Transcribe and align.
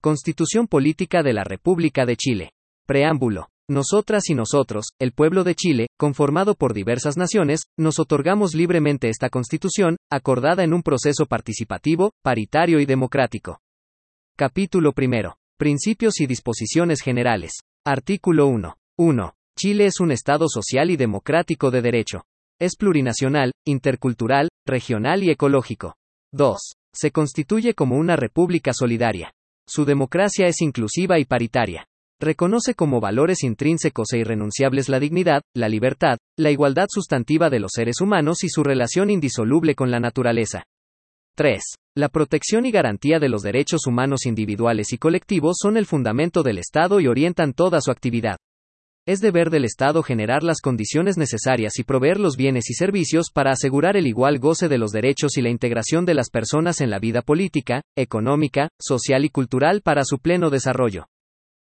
Constitución 0.00 0.68
Política 0.68 1.24
de 1.24 1.32
la 1.32 1.42
República 1.42 2.06
de 2.06 2.14
Chile. 2.14 2.52
Preámbulo. 2.86 3.48
Nosotras 3.68 4.30
y 4.30 4.34
nosotros, 4.34 4.92
el 5.00 5.10
pueblo 5.10 5.42
de 5.42 5.56
Chile, 5.56 5.88
conformado 5.98 6.54
por 6.54 6.72
diversas 6.72 7.16
naciones, 7.16 7.62
nos 7.76 7.98
otorgamos 7.98 8.54
libremente 8.54 9.08
esta 9.08 9.28
constitución, 9.28 9.96
acordada 10.08 10.62
en 10.62 10.72
un 10.72 10.84
proceso 10.84 11.26
participativo, 11.26 12.12
paritario 12.22 12.78
y 12.78 12.86
democrático. 12.86 13.58
Capítulo 14.36 14.92
primero. 14.92 15.36
Principios 15.58 16.20
y 16.20 16.28
disposiciones 16.28 17.00
generales. 17.00 17.54
Artículo 17.84 18.46
1. 18.46 18.76
1. 18.98 19.34
Chile 19.58 19.86
es 19.86 19.98
un 19.98 20.12
Estado 20.12 20.46
social 20.48 20.90
y 20.90 20.96
democrático 20.96 21.72
de 21.72 21.82
derecho. 21.82 22.22
Es 22.60 22.76
plurinacional, 22.76 23.50
intercultural, 23.66 24.48
regional 24.64 25.24
y 25.24 25.30
ecológico. 25.30 25.96
2. 26.32 26.56
Se 26.94 27.10
constituye 27.10 27.74
como 27.74 27.96
una 27.96 28.14
república 28.14 28.72
solidaria. 28.72 29.32
Su 29.68 29.84
democracia 29.84 30.46
es 30.46 30.62
inclusiva 30.62 31.18
y 31.18 31.26
paritaria. 31.26 31.86
Reconoce 32.18 32.74
como 32.74 33.00
valores 33.00 33.44
intrínsecos 33.44 34.14
e 34.14 34.18
irrenunciables 34.18 34.88
la 34.88 34.98
dignidad, 34.98 35.42
la 35.54 35.68
libertad, 35.68 36.16
la 36.38 36.50
igualdad 36.50 36.86
sustantiva 36.88 37.50
de 37.50 37.60
los 37.60 37.72
seres 37.74 38.00
humanos 38.00 38.44
y 38.44 38.48
su 38.48 38.64
relación 38.64 39.10
indisoluble 39.10 39.74
con 39.74 39.90
la 39.90 40.00
naturaleza. 40.00 40.64
3. 41.36 41.60
La 41.96 42.08
protección 42.08 42.64
y 42.64 42.70
garantía 42.70 43.18
de 43.18 43.28
los 43.28 43.42
derechos 43.42 43.86
humanos 43.86 44.24
individuales 44.24 44.94
y 44.94 44.98
colectivos 44.98 45.58
son 45.60 45.76
el 45.76 45.84
fundamento 45.84 46.42
del 46.42 46.58
Estado 46.58 46.98
y 46.98 47.06
orientan 47.06 47.52
toda 47.52 47.82
su 47.82 47.90
actividad. 47.90 48.38
Es 49.08 49.22
deber 49.22 49.48
del 49.48 49.64
Estado 49.64 50.02
generar 50.02 50.42
las 50.42 50.60
condiciones 50.60 51.16
necesarias 51.16 51.78
y 51.78 51.82
proveer 51.82 52.20
los 52.20 52.36
bienes 52.36 52.68
y 52.68 52.74
servicios 52.74 53.30
para 53.32 53.52
asegurar 53.52 53.96
el 53.96 54.06
igual 54.06 54.38
goce 54.38 54.68
de 54.68 54.76
los 54.76 54.90
derechos 54.90 55.38
y 55.38 55.40
la 55.40 55.48
integración 55.48 56.04
de 56.04 56.12
las 56.12 56.28
personas 56.28 56.82
en 56.82 56.90
la 56.90 56.98
vida 56.98 57.22
política, 57.22 57.80
económica, 57.96 58.68
social 58.78 59.24
y 59.24 59.30
cultural 59.30 59.80
para 59.80 60.04
su 60.04 60.18
pleno 60.18 60.50
desarrollo. 60.50 61.06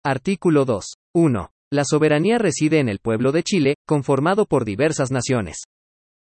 Artículo 0.05 0.65
2. 0.65 0.85
1. 1.15 1.51
La 1.73 1.85
soberanía 1.85 2.39
reside 2.39 2.81
en 2.81 2.89
el 2.89 2.99
pueblo 2.99 3.31
de 3.31 3.45
Chile, 3.45 3.75
conformado 3.87 4.45
por 4.45 4.65
diversas 4.65 5.13
naciones. 5.13 5.59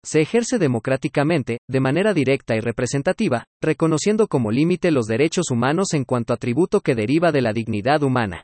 Se 0.05 0.21
ejerce 0.21 0.59
democráticamente, 0.59 1.59
de 1.71 1.79
manera 1.79 2.13
directa 2.13 2.57
y 2.57 2.61
representativa, 2.61 3.45
reconociendo 3.63 4.27
como 4.27 4.51
límite 4.51 4.91
los 4.91 5.07
derechos 5.07 5.53
humanos 5.53 5.95
en 5.95 6.03
cuanto 6.03 6.33
atributo 6.33 6.81
que 6.81 6.97
deriva 6.97 7.31
de 7.31 7.43
la 7.43 7.53
dignidad 7.53 8.03
humana. 8.03 8.43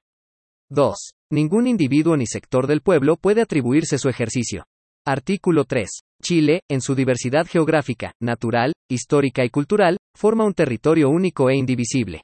2. 0.71 0.95
Ningún 1.35 1.67
individuo 1.67 2.17
ni 2.17 2.29
sector 2.29 2.69
del 2.69 2.81
pueblo 2.81 3.17
puede 3.17 3.43
atribuirse 3.43 3.99
su 3.99 4.09
ejercicio. 4.09 4.67
Artículo 5.05 5.65
3. 5.65 5.89
Chile, 6.23 6.61
en 6.71 6.81
su 6.81 6.95
diversidad 6.95 7.45
geográfica, 7.45 8.13
natural, 8.21 8.73
histórica 8.89 9.45
y 9.45 9.51
cultural, 9.51 9.97
forma 10.17 10.45
un 10.45 10.55
territorio 10.55 11.09
único 11.09 11.51
e 11.51 11.57
indivisible. 11.57 12.23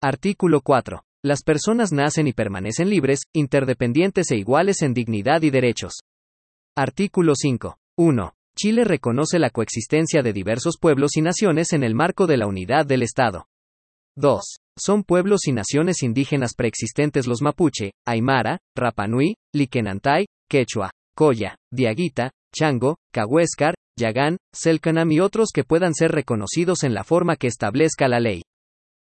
Artículo 0.00 0.60
4. 0.60 1.02
Las 1.24 1.42
personas 1.42 1.90
nacen 1.90 2.28
y 2.28 2.32
permanecen 2.32 2.90
libres, 2.90 3.22
interdependientes 3.34 4.30
e 4.30 4.36
iguales 4.36 4.82
en 4.82 4.94
dignidad 4.94 5.42
y 5.42 5.50
derechos. 5.50 5.94
Artículo 6.76 7.32
5. 7.34 7.76
1. 7.96 8.34
Chile 8.56 8.84
reconoce 8.84 9.40
la 9.40 9.50
coexistencia 9.50 10.22
de 10.22 10.32
diversos 10.32 10.76
pueblos 10.80 11.16
y 11.16 11.22
naciones 11.22 11.72
en 11.72 11.82
el 11.82 11.96
marco 11.96 12.28
de 12.28 12.36
la 12.36 12.46
unidad 12.46 12.86
del 12.86 13.02
Estado. 13.02 13.48
2. 14.18 14.42
Son 14.76 15.04
pueblos 15.04 15.46
y 15.46 15.52
naciones 15.52 16.02
indígenas 16.02 16.54
preexistentes 16.56 17.28
los 17.28 17.40
mapuche, 17.40 17.92
aymara, 18.04 18.58
rapanui, 18.76 19.36
liquenantay, 19.54 20.26
quechua, 20.50 20.90
coya, 21.16 21.56
diaguita, 21.72 22.32
chango, 22.52 22.96
cahuéscar, 23.12 23.74
yagán, 23.96 24.36
selkanam 24.52 25.12
y 25.12 25.20
otros 25.20 25.50
que 25.54 25.62
puedan 25.62 25.94
ser 25.94 26.10
reconocidos 26.10 26.82
en 26.82 26.94
la 26.94 27.04
forma 27.04 27.36
que 27.36 27.46
establezca 27.46 28.08
la 28.08 28.18
ley. 28.18 28.42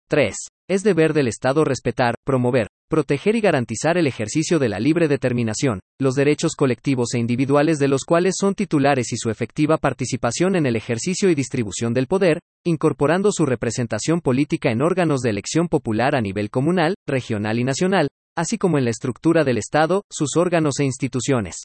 3. 0.09 0.35
Es 0.69 0.83
deber 0.83 1.13
del 1.13 1.27
Estado 1.27 1.63
respetar, 1.63 2.15
promover, 2.25 2.67
proteger 2.89 3.35
y 3.35 3.41
garantizar 3.41 3.97
el 3.97 4.07
ejercicio 4.07 4.59
de 4.59 4.69
la 4.69 4.79
libre 4.79 5.07
determinación, 5.07 5.79
los 5.99 6.15
derechos 6.15 6.55
colectivos 6.55 7.13
e 7.13 7.19
individuales 7.19 7.77
de 7.79 7.87
los 7.87 8.03
cuales 8.03 8.35
son 8.39 8.55
titulares 8.55 9.11
y 9.13 9.17
su 9.17 9.29
efectiva 9.29 9.77
participación 9.77 10.55
en 10.55 10.65
el 10.65 10.75
ejercicio 10.75 11.29
y 11.29 11.35
distribución 11.35 11.93
del 11.93 12.07
poder, 12.07 12.39
incorporando 12.65 13.31
su 13.31 13.45
representación 13.45 14.21
política 14.21 14.71
en 14.71 14.81
órganos 14.81 15.21
de 15.21 15.29
elección 15.29 15.67
popular 15.67 16.15
a 16.15 16.21
nivel 16.21 16.49
comunal, 16.49 16.95
regional 17.07 17.59
y 17.59 17.63
nacional, 17.63 18.07
así 18.37 18.57
como 18.57 18.77
en 18.77 18.85
la 18.85 18.91
estructura 18.91 19.43
del 19.43 19.57
Estado, 19.57 20.03
sus 20.09 20.37
órganos 20.37 20.79
e 20.79 20.85
instituciones. 20.85 21.63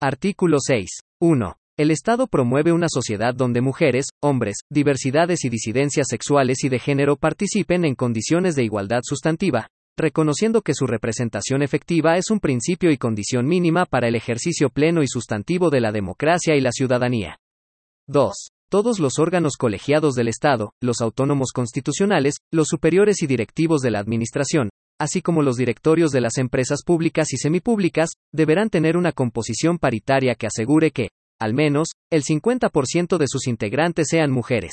Artículo 0.00 0.58
6. 0.60 0.88
1. 1.20 1.56
El 1.76 1.90
Estado 1.90 2.26
promueve 2.26 2.72
una 2.72 2.88
sociedad 2.88 3.34
donde 3.34 3.60
mujeres, 3.60 4.06
hombres, 4.22 4.58
diversidades 4.70 5.44
y 5.44 5.48
disidencias 5.48 6.06
sexuales 6.08 6.62
y 6.64 6.68
de 6.68 6.78
género 6.78 7.16
participen 7.16 7.84
en 7.84 7.94
condiciones 7.94 8.54
de 8.54 8.64
igualdad 8.64 9.00
sustantiva, 9.02 9.68
reconociendo 9.96 10.62
que 10.62 10.74
su 10.74 10.86
representación 10.86 11.62
efectiva 11.62 12.16
es 12.16 12.30
un 12.30 12.40
principio 12.40 12.90
y 12.90 12.96
condición 12.96 13.46
mínima 13.46 13.86
para 13.86 14.08
el 14.08 14.14
ejercicio 14.14 14.70
pleno 14.70 15.02
y 15.02 15.08
sustantivo 15.08 15.70
de 15.70 15.80
la 15.80 15.92
democracia 15.92 16.56
y 16.56 16.60
la 16.60 16.72
ciudadanía. 16.72 17.38
2. 18.06 18.32
Todos 18.74 18.98
los 18.98 19.20
órganos 19.20 19.52
colegiados 19.56 20.14
del 20.14 20.26
Estado, 20.26 20.72
los 20.82 21.00
autónomos 21.00 21.52
constitucionales, 21.52 22.38
los 22.52 22.66
superiores 22.66 23.22
y 23.22 23.28
directivos 23.28 23.82
de 23.82 23.92
la 23.92 24.00
Administración, 24.00 24.68
así 25.00 25.22
como 25.22 25.42
los 25.42 25.54
directorios 25.54 26.10
de 26.10 26.20
las 26.20 26.38
empresas 26.38 26.82
públicas 26.84 27.32
y 27.32 27.36
semipúblicas, 27.36 28.14
deberán 28.32 28.70
tener 28.70 28.96
una 28.96 29.12
composición 29.12 29.78
paritaria 29.78 30.34
que 30.34 30.48
asegure 30.48 30.90
que, 30.90 31.10
al 31.40 31.54
menos, 31.54 31.90
el 32.10 32.24
50% 32.24 33.16
de 33.16 33.28
sus 33.28 33.46
integrantes 33.46 34.08
sean 34.10 34.32
mujeres. 34.32 34.72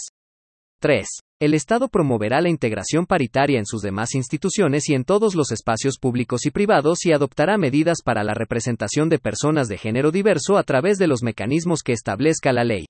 3. 0.79 1.06
El 1.39 1.53
Estado 1.53 1.88
promoverá 1.88 2.41
la 2.41 2.50
integración 2.50 3.06
paritaria 3.06 3.59
en 3.59 3.68
sus 3.68 3.83
demás 3.83 4.16
instituciones 4.16 4.89
y 4.89 4.95
en 4.95 5.03
todos 5.03 5.35
los 5.35 5.51
espacios 5.51 6.00
públicos 6.00 6.47
y 6.47 6.50
privados 6.50 7.06
y 7.06 7.12
adoptará 7.12 7.59
medidas 7.59 8.00
para 8.03 8.23
la 8.23 8.33
representación 8.33 9.09
de 9.09 9.19
personas 9.19 9.68
de 9.68 9.78
género 9.78 10.09
diverso 10.09 10.57
a 10.57 10.63
través 10.63 10.97
de 10.97 11.06
los 11.06 11.22
mecanismos 11.22 11.81
que 11.83 11.94
establezca 11.94 12.51
la 12.51 12.63
ley. 12.63 12.85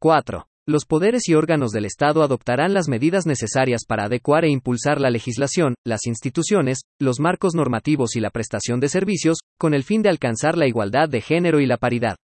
4. 0.00 0.46
Los 0.66 0.86
poderes 0.86 1.28
y 1.28 1.34
órganos 1.34 1.72
del 1.72 1.84
Estado 1.84 2.22
adoptarán 2.22 2.72
las 2.72 2.88
medidas 2.88 3.26
necesarias 3.26 3.82
para 3.86 4.04
adecuar 4.04 4.44
e 4.44 4.50
impulsar 4.50 4.98
la 4.98 5.10
legislación, 5.10 5.74
las 5.84 6.06
instituciones, 6.06 6.80
los 6.98 7.20
marcos 7.20 7.54
normativos 7.54 8.16
y 8.16 8.20
la 8.20 8.30
prestación 8.30 8.80
de 8.80 8.88
servicios, 8.88 9.38
con 9.58 9.74
el 9.74 9.84
fin 9.84 10.00
de 10.00 10.08
alcanzar 10.08 10.56
la 10.56 10.66
igualdad 10.66 11.08
de 11.10 11.20
género 11.20 11.60
y 11.60 11.66
la 11.66 11.76
paridad. 11.76 12.16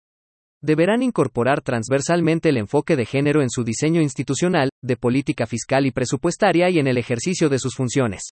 Deberán 0.62 1.04
incorporar 1.04 1.62
transversalmente 1.62 2.50
el 2.50 2.58
enfoque 2.58 2.96
de 2.96 3.06
género 3.06 3.42
en 3.42 3.50
su 3.50 3.64
diseño 3.64 4.02
institucional, 4.02 4.70
de 4.82 4.98
política 4.98 5.46
fiscal 5.46 5.86
y 5.86 5.92
presupuestaria 5.92 6.70
y 6.70 6.80
en 6.80 6.88
el 6.88 6.98
ejercicio 6.98 7.50
de 7.50 7.60
sus 7.60 7.76
funciones. 7.76 8.32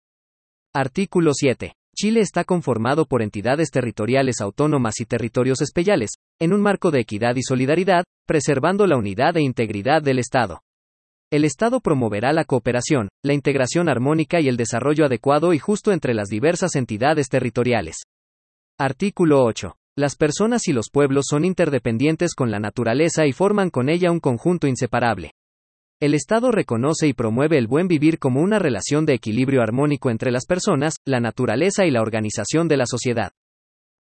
Artículo 0.74 1.32
7. 1.34 1.77
Chile 2.00 2.20
está 2.20 2.44
conformado 2.44 3.08
por 3.08 3.24
entidades 3.24 3.72
territoriales 3.72 4.40
autónomas 4.40 5.00
y 5.00 5.06
territorios 5.06 5.62
especiales, 5.62 6.12
en 6.40 6.54
un 6.54 6.62
marco 6.62 6.92
de 6.92 7.00
equidad 7.00 7.36
y 7.38 7.42
solidaridad, 7.42 8.04
preservando 8.28 8.86
la 8.86 8.98
unidad 8.98 9.36
e 9.36 9.42
integridad 9.42 10.04
del 10.04 10.20
Estado. 10.20 10.62
El 11.32 11.44
Estado 11.44 11.80
promoverá 11.80 12.34
la 12.34 12.46
cooperación, 12.46 13.10
la 13.24 13.34
integración 13.34 13.90
armónica 13.90 14.40
y 14.40 14.48
el 14.48 14.58
desarrollo 14.58 15.06
adecuado 15.06 15.54
y 15.54 15.58
justo 15.58 15.92
entre 15.92 16.14
las 16.14 16.28
diversas 16.28 16.76
entidades 16.76 17.30
territoriales. 17.30 18.04
Artículo 18.78 19.44
8. 19.44 19.76
Las 19.98 20.16
personas 20.16 20.68
y 20.68 20.74
los 20.74 20.92
pueblos 20.92 21.26
son 21.28 21.46
interdependientes 21.46 22.36
con 22.36 22.52
la 22.52 22.60
naturaleza 22.60 23.26
y 23.26 23.34
forman 23.34 23.72
con 23.72 23.90
ella 23.90 24.12
un 24.12 24.20
conjunto 24.20 24.68
inseparable. 24.68 25.32
El 26.00 26.14
Estado 26.14 26.52
reconoce 26.52 27.08
y 27.08 27.14
promueve 27.14 27.58
el 27.58 27.66
buen 27.66 27.88
vivir 27.88 28.20
como 28.20 28.40
una 28.42 28.60
relación 28.60 29.08
de 29.08 29.16
equilibrio 29.16 29.64
armónico 29.64 30.12
entre 30.12 30.30
las 30.30 30.46
personas, 30.46 30.98
la 31.06 31.20
naturaleza 31.20 31.88
y 31.88 31.92
la 31.92 32.04
organización 32.04 32.68
de 32.68 32.78
la 32.78 32.86
sociedad. 32.86 33.32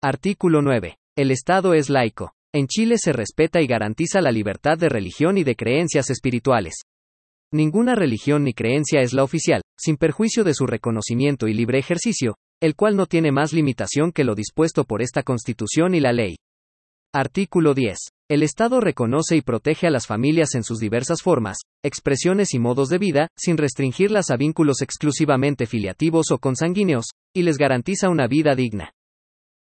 Artículo 0.03 0.60
9. 0.60 0.97
El 1.16 1.31
Estado 1.31 1.72
es 1.72 1.91
laico. 1.91 2.32
En 2.53 2.66
Chile 2.66 2.97
se 2.99 3.12
respeta 3.12 3.62
y 3.62 3.69
garantiza 3.69 4.21
la 4.21 4.32
libertad 4.32 4.77
de 4.77 4.88
religión 4.88 5.38
y 5.38 5.44
de 5.44 5.55
creencias 5.55 6.10
espirituales. 6.10 6.82
Ninguna 7.53 7.94
religión 7.94 8.43
ni 8.43 8.55
creencia 8.55 9.00
es 9.00 9.12
la 9.12 9.22
oficial, 9.22 9.62
sin 9.78 9.97
perjuicio 9.97 10.43
de 10.43 10.55
su 10.55 10.66
reconocimiento 10.66 11.47
y 11.47 11.55
libre 11.55 11.78
ejercicio, 11.78 12.35
el 12.61 12.75
cual 12.75 12.97
no 12.97 13.06
tiene 13.06 13.31
más 13.31 13.52
limitación 13.52 14.11
que 14.11 14.25
lo 14.25 14.35
dispuesto 14.35 14.82
por 14.82 15.00
esta 15.00 15.23
Constitución 15.23 15.94
y 15.94 16.00
la 16.00 16.12
ley. 16.12 16.38
Artículo 17.12 17.73
10. 17.73 17.99
El 18.31 18.43
Estado 18.43 18.81
reconoce 18.81 19.37
y 19.37 19.43
protege 19.43 19.87
a 19.87 19.91
las 19.91 20.06
familias 20.06 20.55
en 20.55 20.65
sus 20.65 20.79
diversas 20.79 21.21
formas, 21.21 21.59
expresiones 21.85 22.55
y 22.55 22.59
modos 22.59 22.88
de 22.88 22.97
vida, 22.97 23.29
sin 23.37 23.59
restringirlas 23.59 24.31
a 24.31 24.37
vínculos 24.38 24.81
exclusivamente 24.81 25.67
filiativos 25.67 26.31
o 26.31 26.38
consanguíneos, 26.38 27.11
y 27.35 27.43
les 27.43 27.59
garantiza 27.59 28.09
una 28.09 28.26
vida 28.26 28.55
digna. 28.55 28.94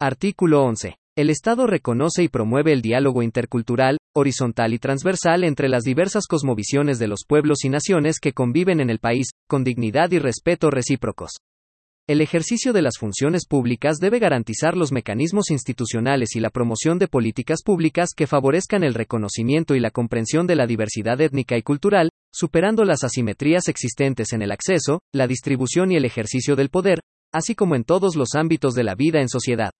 Artículo 0.00 0.64
11. 0.64 0.96
El 1.16 1.30
Estado 1.30 1.68
reconoce 1.68 2.24
y 2.24 2.28
promueve 2.28 2.72
el 2.72 2.82
diálogo 2.82 3.22
intercultural, 3.22 3.96
horizontal 4.12 4.74
y 4.74 4.80
transversal 4.80 5.44
entre 5.44 5.68
las 5.68 5.84
diversas 5.84 6.26
cosmovisiones 6.26 6.98
de 6.98 7.06
los 7.06 7.20
pueblos 7.28 7.64
y 7.64 7.68
naciones 7.68 8.18
que 8.18 8.32
conviven 8.32 8.80
en 8.80 8.90
el 8.90 8.98
país, 8.98 9.28
con 9.48 9.62
dignidad 9.62 10.10
y 10.10 10.18
respeto 10.18 10.70
recíprocos. 10.70 11.30
El 12.08 12.22
ejercicio 12.22 12.72
de 12.72 12.80
las 12.80 12.94
funciones 12.98 13.46
públicas 13.46 13.98
debe 13.98 14.18
garantizar 14.18 14.78
los 14.78 14.92
mecanismos 14.92 15.50
institucionales 15.50 16.36
y 16.36 16.40
la 16.40 16.48
promoción 16.48 16.98
de 16.98 17.06
políticas 17.06 17.58
públicas 17.62 18.14
que 18.16 18.26
favorezcan 18.26 18.82
el 18.82 18.94
reconocimiento 18.94 19.74
y 19.74 19.80
la 19.80 19.90
comprensión 19.90 20.46
de 20.46 20.56
la 20.56 20.66
diversidad 20.66 21.20
étnica 21.20 21.58
y 21.58 21.62
cultural, 21.62 22.08
superando 22.32 22.86
las 22.86 23.04
asimetrías 23.04 23.68
existentes 23.68 24.32
en 24.32 24.40
el 24.40 24.52
acceso, 24.52 25.02
la 25.12 25.26
distribución 25.26 25.92
y 25.92 25.96
el 25.96 26.06
ejercicio 26.06 26.56
del 26.56 26.70
poder, 26.70 27.00
así 27.30 27.54
como 27.54 27.74
en 27.74 27.84
todos 27.84 28.16
los 28.16 28.36
ámbitos 28.36 28.72
de 28.72 28.84
la 28.84 28.94
vida 28.94 29.20
en 29.20 29.28
sociedad. 29.28 29.72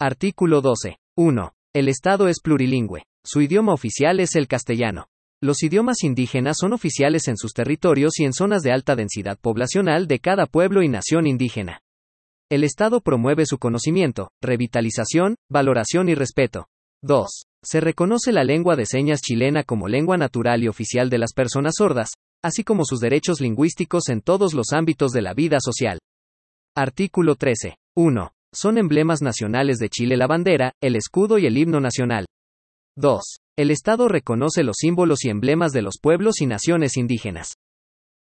Artículo 0.00 0.62
12. 0.62 0.96
1. 1.16 1.52
El 1.74 1.88
Estado 1.88 2.26
es 2.26 2.40
plurilingüe. 2.40 3.04
Su 3.24 3.40
idioma 3.40 3.72
oficial 3.72 4.18
es 4.18 4.34
el 4.34 4.48
castellano. 4.48 5.11
Los 5.42 5.64
idiomas 5.64 6.04
indígenas 6.04 6.58
son 6.60 6.72
oficiales 6.72 7.26
en 7.26 7.36
sus 7.36 7.52
territorios 7.52 8.20
y 8.20 8.24
en 8.24 8.32
zonas 8.32 8.62
de 8.62 8.70
alta 8.70 8.94
densidad 8.94 9.36
poblacional 9.40 10.06
de 10.06 10.20
cada 10.20 10.46
pueblo 10.46 10.84
y 10.84 10.88
nación 10.88 11.26
indígena. 11.26 11.80
El 12.48 12.62
Estado 12.62 13.00
promueve 13.00 13.44
su 13.44 13.58
conocimiento, 13.58 14.30
revitalización, 14.40 15.34
valoración 15.50 16.08
y 16.08 16.14
respeto. 16.14 16.68
2. 17.02 17.26
Se 17.60 17.80
reconoce 17.80 18.30
la 18.30 18.44
lengua 18.44 18.76
de 18.76 18.86
señas 18.86 19.20
chilena 19.20 19.64
como 19.64 19.88
lengua 19.88 20.16
natural 20.16 20.62
y 20.62 20.68
oficial 20.68 21.10
de 21.10 21.18
las 21.18 21.32
personas 21.32 21.74
sordas, 21.76 22.10
así 22.44 22.62
como 22.62 22.84
sus 22.84 23.00
derechos 23.00 23.40
lingüísticos 23.40 24.10
en 24.10 24.20
todos 24.20 24.54
los 24.54 24.72
ámbitos 24.72 25.10
de 25.10 25.22
la 25.22 25.34
vida 25.34 25.58
social. 25.60 25.98
Artículo 26.76 27.34
13. 27.34 27.74
1. 27.96 28.30
Son 28.54 28.78
emblemas 28.78 29.22
nacionales 29.22 29.78
de 29.78 29.88
Chile 29.88 30.16
la 30.16 30.28
bandera, 30.28 30.72
el 30.80 30.94
escudo 30.94 31.38
y 31.38 31.46
el 31.46 31.58
himno 31.58 31.80
nacional. 31.80 32.26
2. 32.96 33.41
El 33.58 33.70
Estado 33.70 34.08
reconoce 34.08 34.62
los 34.62 34.76
símbolos 34.78 35.26
y 35.26 35.28
emblemas 35.28 35.72
de 35.72 35.82
los 35.82 35.96
pueblos 36.00 36.40
y 36.40 36.46
naciones 36.46 36.96
indígenas. 36.96 37.48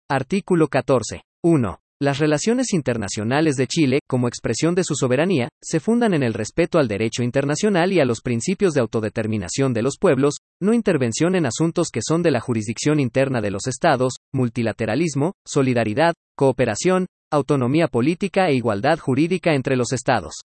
Artículo 0.10 0.68
14. 0.68 1.24
1. 1.42 1.80
Las 2.02 2.20
relaciones 2.20 2.74
internacionales 2.74 3.56
de 3.56 3.68
Chile, 3.68 4.00
como 4.10 4.28
expresión 4.28 4.76
de 4.76 4.84
su 4.84 4.96
soberanía, 4.96 5.48
se 5.64 5.80
fundan 5.80 6.14
en 6.14 6.24
el 6.24 6.34
respeto 6.34 6.80
al 6.80 6.90
derecho 6.90 7.24
internacional 7.24 7.94
y 7.94 8.02
a 8.02 8.06
los 8.06 8.20
principios 8.20 8.74
de 8.74 8.82
autodeterminación 8.82 9.72
de 9.72 9.84
los 9.84 9.96
pueblos, 9.98 10.36
no 10.62 10.74
intervención 10.74 11.36
en 11.36 11.46
asuntos 11.46 11.92
que 11.94 12.02
son 12.06 12.24
de 12.24 12.32
la 12.32 12.42
jurisdicción 12.42 13.00
interna 13.00 13.40
de 13.40 13.52
los 13.52 13.68
estados, 13.68 14.16
multilateralismo, 14.34 15.36
solidaridad, 15.48 16.14
cooperación, 16.36 17.06
autonomía 17.32 17.88
política 17.88 18.50
e 18.50 18.56
igualdad 18.56 19.00
jurídica 19.00 19.54
entre 19.54 19.78
los 19.78 19.94
estados. 19.94 20.42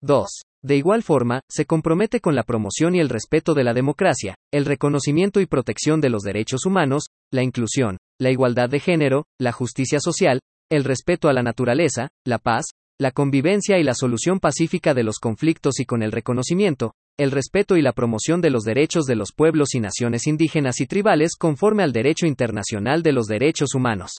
2. 0.00 0.42
De 0.64 0.76
igual 0.76 1.02
forma, 1.02 1.40
se 1.50 1.66
compromete 1.66 2.20
con 2.20 2.36
la 2.36 2.44
promoción 2.44 2.94
y 2.94 3.00
el 3.00 3.08
respeto 3.08 3.52
de 3.52 3.64
la 3.64 3.74
democracia, 3.74 4.36
el 4.52 4.64
reconocimiento 4.64 5.40
y 5.40 5.46
protección 5.46 6.00
de 6.00 6.08
los 6.08 6.22
derechos 6.22 6.66
humanos, 6.66 7.06
la 7.32 7.42
inclusión, 7.42 7.98
la 8.20 8.30
igualdad 8.30 8.68
de 8.68 8.78
género, 8.78 9.24
la 9.40 9.50
justicia 9.50 9.98
social, 9.98 10.40
el 10.70 10.84
respeto 10.84 11.28
a 11.28 11.32
la 11.32 11.42
naturaleza, 11.42 12.10
la 12.24 12.38
paz, 12.38 12.66
la 13.00 13.10
convivencia 13.10 13.78
y 13.78 13.82
la 13.82 13.94
solución 13.94 14.38
pacífica 14.38 14.94
de 14.94 15.02
los 15.02 15.18
conflictos 15.18 15.80
y 15.80 15.84
con 15.84 16.02
el 16.04 16.12
reconocimiento, 16.12 16.94
el 17.18 17.32
respeto 17.32 17.76
y 17.76 17.82
la 17.82 17.92
promoción 17.92 18.40
de 18.40 18.50
los 18.50 18.62
derechos 18.62 19.06
de 19.06 19.16
los 19.16 19.32
pueblos 19.32 19.74
y 19.74 19.80
naciones 19.80 20.28
indígenas 20.28 20.80
y 20.80 20.86
tribales 20.86 21.32
conforme 21.36 21.82
al 21.82 21.92
derecho 21.92 22.26
internacional 22.26 23.02
de 23.02 23.12
los 23.12 23.26
derechos 23.26 23.74
humanos. 23.74 24.12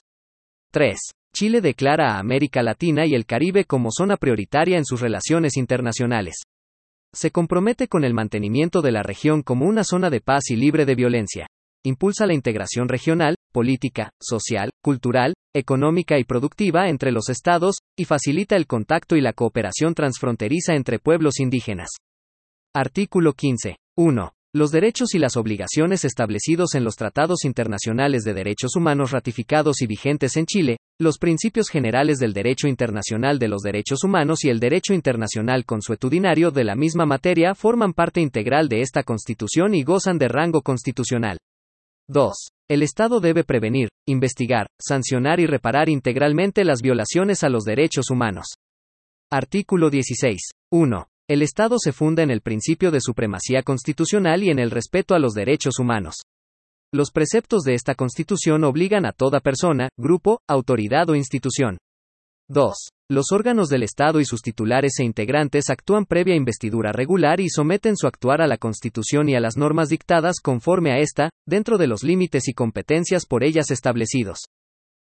3. 0.72 0.98
Chile 1.34 1.60
declara 1.60 2.14
a 2.14 2.20
América 2.20 2.62
Latina 2.62 3.06
y 3.06 3.14
el 3.14 3.26
Caribe 3.26 3.64
como 3.64 3.90
zona 3.90 4.16
prioritaria 4.16 4.78
en 4.78 4.84
sus 4.84 5.00
relaciones 5.00 5.56
internacionales. 5.56 6.36
Se 7.12 7.32
compromete 7.32 7.88
con 7.88 8.04
el 8.04 8.14
mantenimiento 8.14 8.82
de 8.82 8.92
la 8.92 9.02
región 9.02 9.42
como 9.42 9.66
una 9.66 9.82
zona 9.82 10.10
de 10.10 10.20
paz 10.20 10.50
y 10.50 10.56
libre 10.56 10.86
de 10.86 10.94
violencia. 10.94 11.48
Impulsa 11.84 12.26
la 12.26 12.34
integración 12.34 12.88
regional, 12.88 13.34
política, 13.52 14.10
social, 14.20 14.70
cultural, 14.80 15.34
económica 15.52 16.20
y 16.20 16.24
productiva 16.24 16.88
entre 16.88 17.10
los 17.10 17.28
estados, 17.28 17.78
y 17.98 18.04
facilita 18.04 18.54
el 18.54 18.66
contacto 18.66 19.16
y 19.16 19.20
la 19.20 19.32
cooperación 19.32 19.94
transfronteriza 19.94 20.74
entre 20.74 21.00
pueblos 21.00 21.40
indígenas. 21.40 21.90
Artículo 22.74 23.32
15. 23.32 23.76
1. 23.96 24.32
Los 24.54 24.70
derechos 24.70 25.14
y 25.14 25.18
las 25.18 25.36
obligaciones 25.36 26.04
establecidos 26.04 26.76
en 26.76 26.84
los 26.84 26.94
tratados 26.94 27.44
internacionales 27.44 28.22
de 28.22 28.34
derechos 28.34 28.76
humanos 28.76 29.10
ratificados 29.10 29.82
y 29.82 29.88
vigentes 29.88 30.36
en 30.36 30.46
Chile, 30.46 30.76
los 31.00 31.18
principios 31.18 31.70
generales 31.70 32.18
del 32.18 32.32
derecho 32.32 32.68
internacional 32.68 33.40
de 33.40 33.48
los 33.48 33.62
derechos 33.62 34.04
humanos 34.04 34.44
y 34.44 34.48
el 34.48 34.60
derecho 34.60 34.94
internacional 34.94 35.64
consuetudinario 35.64 36.52
de 36.52 36.62
la 36.62 36.76
misma 36.76 37.04
materia 37.04 37.56
forman 37.56 37.92
parte 37.92 38.20
integral 38.20 38.68
de 38.68 38.80
esta 38.80 39.02
Constitución 39.02 39.74
y 39.74 39.82
gozan 39.82 40.18
de 40.18 40.28
rango 40.28 40.62
constitucional. 40.62 41.38
2. 42.08 42.32
El 42.68 42.82
Estado 42.82 43.18
debe 43.18 43.42
prevenir, 43.42 43.88
investigar, 44.06 44.68
sancionar 44.80 45.40
y 45.40 45.46
reparar 45.46 45.88
integralmente 45.88 46.64
las 46.64 46.80
violaciones 46.80 47.42
a 47.42 47.48
los 47.48 47.64
derechos 47.64 48.10
humanos. 48.10 48.46
Artículo 49.32 49.90
16. 49.90 50.40
1. 50.70 51.08
El 51.28 51.42
Estado 51.42 51.76
se 51.80 51.92
funda 51.92 52.22
en 52.22 52.30
el 52.30 52.40
principio 52.40 52.92
de 52.92 53.00
supremacía 53.00 53.64
constitucional 53.64 54.44
y 54.44 54.50
en 54.50 54.60
el 54.60 54.70
respeto 54.70 55.16
a 55.16 55.18
los 55.18 55.32
derechos 55.32 55.80
humanos. 55.80 56.22
Los 56.94 57.10
preceptos 57.10 57.64
de 57.64 57.74
esta 57.74 57.96
Constitución 57.96 58.62
obligan 58.62 59.04
a 59.04 59.10
toda 59.10 59.40
persona, 59.40 59.88
grupo, 59.98 60.38
autoridad 60.46 61.10
o 61.10 61.16
institución. 61.16 61.76
2. 62.48 62.72
Los 63.10 63.32
órganos 63.32 63.68
del 63.68 63.82
Estado 63.82 64.20
y 64.20 64.24
sus 64.24 64.42
titulares 64.42 65.00
e 65.00 65.02
integrantes 65.02 65.70
actúan 65.70 66.04
previa 66.04 66.36
investidura 66.36 66.92
regular 66.92 67.40
y 67.40 67.48
someten 67.48 67.96
su 67.96 68.06
actuar 68.06 68.40
a 68.40 68.46
la 68.46 68.58
Constitución 68.58 69.28
y 69.28 69.34
a 69.34 69.40
las 69.40 69.56
normas 69.56 69.88
dictadas 69.88 70.36
conforme 70.40 70.92
a 70.92 71.00
esta, 71.00 71.30
dentro 71.48 71.78
de 71.78 71.88
los 71.88 72.04
límites 72.04 72.46
y 72.46 72.52
competencias 72.52 73.26
por 73.26 73.42
ellas 73.42 73.72
establecidos. 73.72 74.44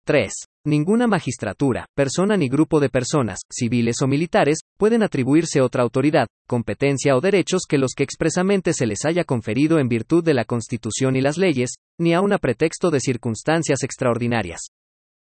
3. 0.05 0.33
Ninguna 0.65 1.07
magistratura, 1.07 1.87
persona 1.95 2.37
ni 2.37 2.49
grupo 2.49 2.81
de 2.81 2.89
personas, 2.89 3.39
civiles 3.49 4.03
o 4.03 4.09
militares, 4.09 4.59
pueden 4.77 5.05
atribuirse 5.05 5.61
otra 5.61 5.85
autoridad, 5.85 6.27
competencia 6.49 7.17
o 7.17 7.21
derechos 7.21 7.63
que 7.69 7.79
los 7.79 7.93
que 7.97 8.03
expresamente 8.03 8.73
se 8.73 8.87
les 8.87 9.05
haya 9.05 9.23
conferido 9.23 9.79
en 9.79 9.89
virtud 9.89 10.25
de 10.25 10.35
la 10.35 10.45
Constitución 10.45 11.15
y 11.15 11.21
las 11.21 11.39
leyes, 11.39 11.75
ni 12.01 12.15
aun 12.15 12.33
a 12.33 12.39
pretexto 12.39 12.91
de 12.91 12.99
circunstancias 12.99 13.85
extraordinarias. 13.85 14.61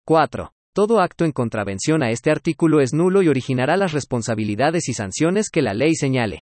4. 0.05 0.51
Todo 0.75 0.99
acto 0.99 1.25
en 1.25 1.31
contravención 1.31 2.03
a 2.03 2.11
este 2.11 2.29
artículo 2.29 2.79
es 2.79 2.93
nulo 2.93 3.23
y 3.23 3.27
originará 3.27 3.75
las 3.75 3.91
responsabilidades 3.91 4.87
y 4.87 4.93
sanciones 4.93 5.49
que 5.49 5.63
la 5.63 5.73
ley 5.73 5.95
señale. 5.95 6.41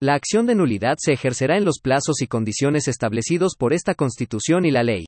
La 0.00 0.14
acción 0.14 0.46
de 0.46 0.54
nulidad 0.54 0.96
se 0.98 1.12
ejercerá 1.12 1.58
en 1.58 1.66
los 1.66 1.78
plazos 1.78 2.22
y 2.22 2.26
condiciones 2.26 2.88
establecidos 2.88 3.54
por 3.58 3.74
esta 3.74 3.94
Constitución 3.94 4.64
y 4.64 4.70
la 4.70 4.82
ley. 4.82 5.04